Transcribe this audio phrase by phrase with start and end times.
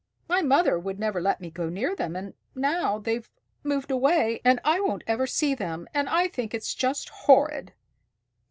[0.27, 3.29] My mother would never let me go near them, and now they've
[3.63, 7.73] moved away, and I won't ever see them, and I think it's just horrid."